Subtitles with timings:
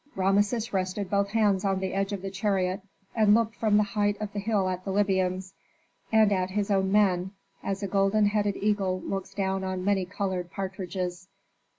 [0.15, 2.81] Rameses rested both hands on the edge of the chariot
[3.15, 5.53] and looked from the height of the hill at the Libyans,
[6.11, 10.49] and at his own men, as a golden headed eagle looks down on many colored
[10.49, 11.27] partridges.